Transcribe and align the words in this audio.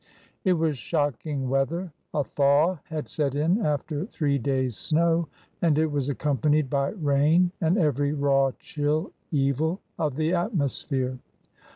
It 0.43 0.53
was 0.53 0.79
shocking 0.79 1.47
weather. 1.47 1.91
A 2.11 2.23
thaw 2.23 2.79
had 2.85 3.07
set 3.07 3.35
in 3.35 3.63
after 3.63 4.03
three 4.07 4.39
days' 4.39 4.75
snow, 4.75 5.27
and 5.61 5.77
it 5.77 5.91
was 5.91 6.09
accompanied 6.09 6.71
by 6.71 6.89
rain 6.89 7.51
and 7.61 7.77
every 7.77 8.11
raw 8.11 8.49
chill 8.57 9.11
evil 9.31 9.79
of 9.99 10.15
the 10.15 10.33
atmosphere. 10.33 11.19